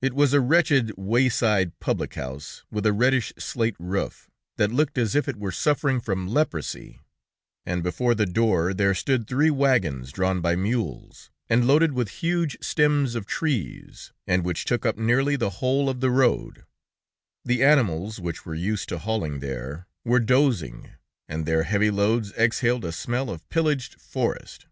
It 0.00 0.12
was 0.14 0.32
a 0.32 0.40
wretched 0.40 0.92
wayside 0.96 1.76
public 1.80 2.14
house, 2.14 2.62
with 2.70 2.86
a 2.86 2.92
reddish 2.92 3.32
slate 3.36 3.74
roof, 3.80 4.30
that 4.58 4.70
looked 4.70 4.96
as 4.96 5.16
if 5.16 5.26
it 5.26 5.34
were 5.38 5.50
suffering 5.50 6.00
from 6.00 6.28
leprosy, 6.28 7.00
and 7.66 7.82
before 7.82 8.14
the 8.14 8.26
door 8.26 8.72
there 8.72 8.94
stood 8.94 9.26
three 9.26 9.50
wagons 9.50 10.12
drawn 10.12 10.40
by 10.40 10.54
mules, 10.54 11.32
and 11.48 11.66
loaded 11.66 11.94
with 11.94 12.10
huge 12.22 12.58
stems 12.62 13.16
of 13.16 13.26
trees, 13.26 14.12
and 14.24 14.44
which 14.44 14.66
took 14.66 14.86
up 14.86 14.96
nearly 14.96 15.34
the 15.34 15.50
whole 15.50 15.88
of 15.88 15.98
the 15.98 16.10
road; 16.12 16.64
the 17.44 17.64
animals, 17.64 18.20
which 18.20 18.46
were 18.46 18.54
used 18.54 18.88
to 18.90 18.98
halting 18.98 19.40
there, 19.40 19.88
were 20.04 20.20
dozing, 20.20 20.90
and 21.28 21.44
their 21.44 21.64
heavy 21.64 21.90
loads 21.90 22.32
exhaled 22.36 22.84
a 22.84 22.92
smell 22.92 23.28
of 23.28 23.40
a 23.40 23.44
pillaged 23.52 24.00
forest. 24.00 24.68